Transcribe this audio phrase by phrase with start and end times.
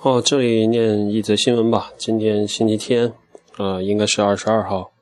[0.00, 1.92] 哦，这里念一则新闻吧。
[1.98, 3.12] 今天星期天，
[3.56, 4.92] 啊，应该是二十二号。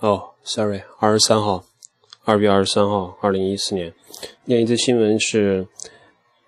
[0.00, 1.64] 哦，sorry，二十三号，
[2.24, 3.94] 二月二十三号，二零一四年。
[4.44, 5.66] 念一则新闻是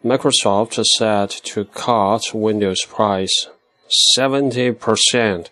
[0.04, 3.48] ，Microsoft set to cut Windows price
[4.14, 5.46] seventy percent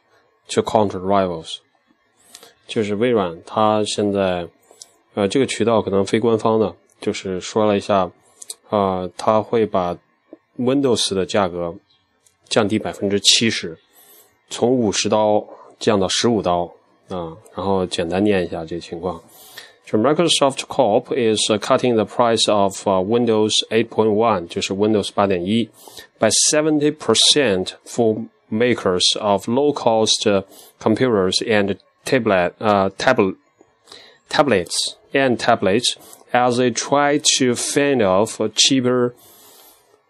[0.51, 1.57] to counter rivals。
[2.67, 4.47] 就是微软，它现在，
[5.15, 8.11] 呃，这个渠道可能非官方的，就是说了一下，
[8.69, 9.97] 啊，它会把。
[10.58, 11.76] Windows 的价格
[12.48, 13.78] 降低百分之七十，
[14.50, 15.46] 从五十刀
[15.80, 16.72] 降到十五刀
[17.10, 17.36] 啊。
[17.56, 19.22] 然后简单念一下这个情况：
[19.86, 25.70] 就 Microsoft Corp is cutting the price of Windows 8.1，就是 Windows 八点一，
[26.20, 30.44] by seventy percent for makers of low-cost
[30.80, 31.76] computers and
[32.06, 33.36] tablet 呃 tablet
[34.30, 34.76] tablets
[35.14, 35.96] and tablets
[36.32, 39.14] as they try to fend off cheaper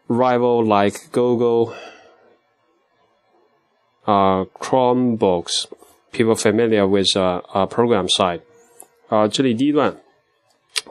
[0.09, 1.75] rival like Google
[4.07, 5.67] uh, Chromebooks,
[6.13, 8.41] people familiar with a, a program side.
[9.09, 9.97] 啊、这里第一段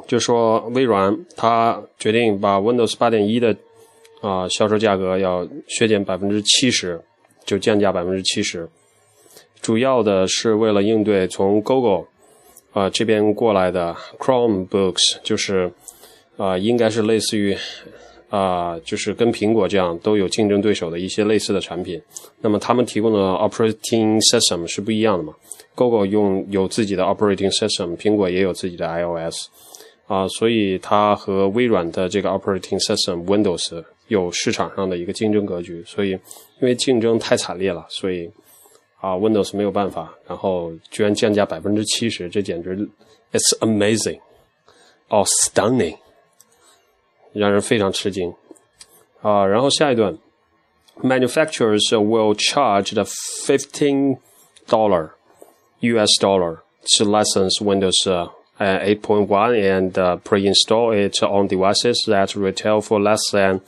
[0.08, 3.56] 就说微软它决定把 Windows 八点一的
[4.22, 7.00] 啊、销售价格要削减百分之七十，
[7.45, 8.68] 就降价百分之七十。
[9.62, 12.06] 主要的是为了应对从 Google
[12.73, 15.72] 啊、这边过来的 Chromebooks，就是
[16.38, 17.58] 啊、应该是类似于
[18.30, 22.02] 啊、就是跟苹果这样都有竞争对手的一些类似的产品，
[22.42, 25.33] 那么他们提供的 operating system 是不一样的嘛
[25.75, 29.48] ？Google 用有自己的 operating system，苹果也有自己的 iOS，
[30.08, 36.20] 啊、所以它和微软的这个 operating system Windows 有市场上的一个竞争格局，所以因
[36.61, 38.30] 为竞争太惨烈了，所以
[39.00, 42.75] 啊、Windows 没有办法，然后居然降价百分之七十，这简直
[43.31, 45.95] it's amazing，or stunning。
[47.33, 48.35] 让人非常吃惊
[49.23, 49.47] 啊！
[49.47, 50.19] 然后下一段，
[51.03, 54.19] manufacturers will charge the fifteen
[54.69, 55.11] dollar
[55.81, 56.11] U.S.
[56.21, 56.59] dollar
[56.97, 63.20] to license Windows uh, 8.1 and uh, pre-install it on devices that retail for less
[63.33, 63.61] than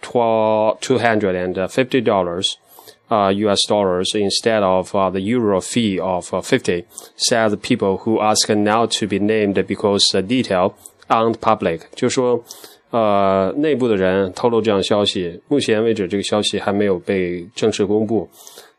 [0.00, 2.56] two hundred and fifty dollars.
[3.10, 3.60] Uh, U.S.
[3.68, 6.84] dollars instead of uh, the euro fee of uh, 50,
[7.16, 10.74] said people who ask now to be named because the detail
[11.08, 11.82] aren't public.
[11.94, 12.42] 就说
[12.91, 18.27] 呃，内部的人透露这样消息，目前为止这个消息还没有被正式公布。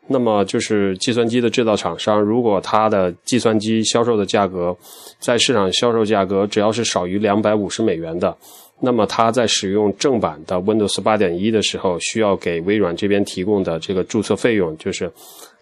[0.07, 4.75] 那么就是计算机的制造厂商，如果它的计算机销售的价格
[5.19, 8.35] 在市场销售价格只要是少于两百五十美元的，
[8.81, 15.09] 那么它在使用正版的 Windows 八点一的时候，需要给微软这边提供的这个注册费用，就是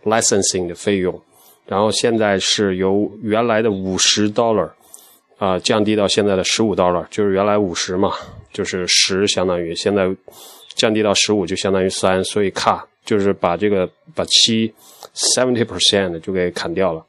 [0.06, 1.22] licensing 的费用。
[1.68, 4.70] 然后现在是由原来的五十 dollar。
[5.40, 8.12] 啊、呃，降低到现在的十五刀了，就是原来五十嘛，
[8.52, 10.06] 就是十相当于现在
[10.76, 14.74] 降低到十五就相当于三，所以 cut 就是把这个把七
[15.16, 17.02] seventy percent 就给砍掉了，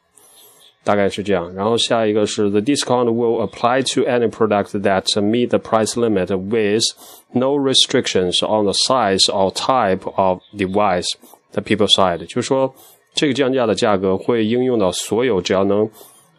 [0.85, 1.53] 大概是这样。
[1.55, 6.85] 然后下一个是 the discount will apply to any product that meet the price limit with
[7.33, 11.09] no restrictions on the size or type of device
[11.53, 12.73] the people side，就是说
[13.13, 15.91] 这个降价的价格会应用到所有只要能。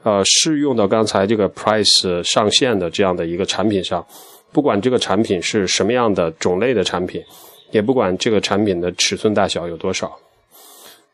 [0.03, 4.05] 呃，适用到刚才这个 price 上限的这样的一个产品上，
[4.51, 7.21] 不管这个产品是什么样的种类的产品，
[7.71, 10.07] 也不管这个产品的尺寸大小有多少，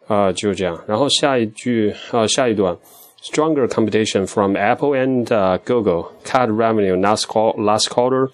[0.07, 0.81] 啊、呃，就这样。
[0.87, 2.75] 然后下一句、呃，下一段
[3.21, 5.25] ，stronger competition from Apple and、
[5.65, 7.25] Google cut revenue last
[7.57, 8.29] last quarter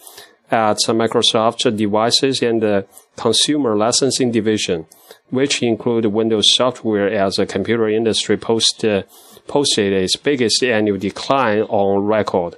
[0.52, 4.86] at Microsoft devices and the consumer licensing division,
[5.30, 8.84] which include Windows software as a computer industry post.
[8.84, 9.02] Uh,
[9.50, 12.52] posted its biggest annual decline on record，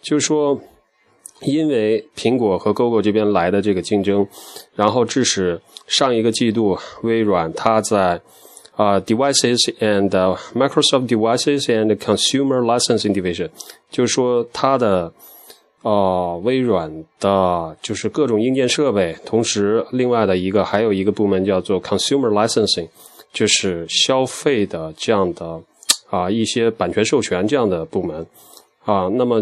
[0.00, 0.60] 就是说，
[1.40, 4.28] 因为苹果和 Google 这边来的这个竞争，
[4.76, 8.20] 然后致使上一个季度微软它在
[8.76, 13.50] 啊、uh, devices and、uh, Microsoft devices and consumer licensing division，
[13.90, 15.12] 就是说它的
[15.81, 22.89] 呃微软的就是各种硬件设备，同时另外的一个还有一个部门叫做 consumer licensing，
[23.33, 25.61] 就是消费的这样的。
[26.11, 28.27] 啊，一些版权授权这样的部门，
[28.83, 29.41] 啊，那么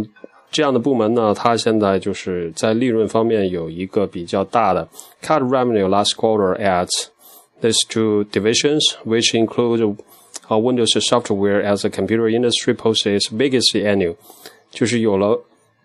[0.51, 4.87] 这样的部门呢，它现在就是在利润方面有一个比较大的
[5.19, 6.87] cut revenue last quarter at
[7.59, 9.97] these two divisions, which include
[10.47, 14.13] uh, Windows software as a computer industry posted its biggest annual，
[14.69, 15.41] 就是有了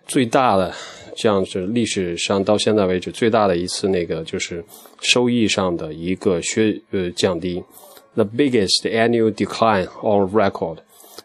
[0.08, 0.74] 最大的
[1.16, 4.64] 这样子历史上到现在为止最大的一次那个就是
[5.02, 7.64] 收益上的一个削呃降低。
[8.16, 10.82] the biggest annual decline on record.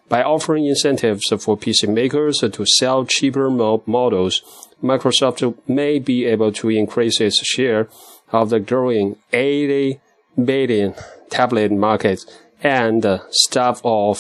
[0.09, 4.43] By offering incentives for PC makers to sell cheaper models,
[4.83, 7.89] Microsoft may be able to increase its share
[8.31, 10.01] of the growing 80
[10.43, 10.95] billion
[11.31, 12.21] tablet market
[12.63, 14.19] and stuff of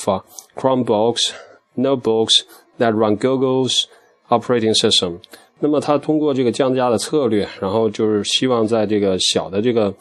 [0.56, 1.35] Chromebooks,
[1.77, 2.43] notebooks
[2.79, 3.87] that run Google's
[4.30, 5.18] operating system。
[5.60, 9.94] 那么它通过这个降价的策略，然后就是希望在这个小的这个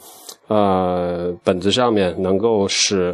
[0.47, 3.13] 呃本子上面能够使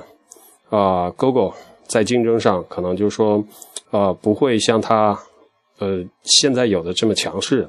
[0.70, 1.54] 啊 Google
[1.88, 3.44] 在竞争上可能就是说
[3.90, 5.18] 呃不会像它
[5.80, 7.68] 呃现在有的这么强势，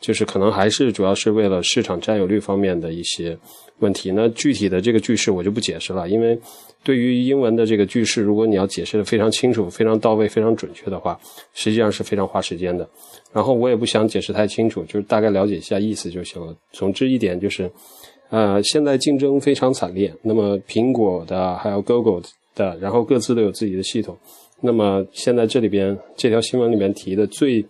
[0.00, 3.36] 就是可能还是主要是为了市场占有率方面的一些
[3.78, 4.10] 问题。
[4.10, 6.38] 那具体的这个句式我就不解释了，因为。
[6.82, 11.20] 对于英文的这个句式，如果你要解释的非常清楚、非常到位、非常准确的话，
[11.52, 12.88] 实际上是非常花时间的。
[13.34, 16.56] 然后我也不想解释太清楚，就是大概了解一下意思就行了。
[16.72, 17.70] 总之一点就是，
[18.30, 20.10] 呃，现在竞争非常惨烈。
[20.22, 22.22] 那么苹果的还有 Google
[22.54, 24.16] 的，然后各自都有自己的系统。
[24.62, 27.62] 那么现在这里边这条新闻里面提的最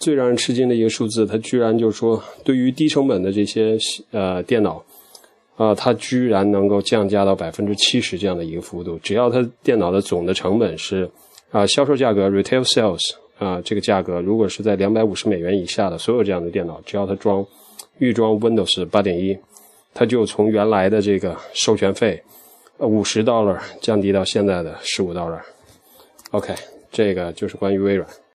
[0.00, 3.78] 最让人吃惊的一个数字，它居然就是说，对于低成本的这些
[4.10, 4.84] 呃电脑。
[5.56, 11.06] 啊，它居然能够降价到百分之七十这样的一个幅度，只要它电脑的总的成本是
[11.50, 12.98] 啊销售价格 retail sales
[13.38, 17.44] 啊这个价格，如果是在两百五十美元以下的所有这样的电脑，只要它装
[17.98, 19.36] 预装 Windows 八点一，
[19.92, 22.22] 它就从原来的这个授权费
[22.78, 25.40] 五十 dollar 降低到现在的十五 dollar。
[26.30, 26.54] OK，
[26.90, 28.08] 这个就是关于微软。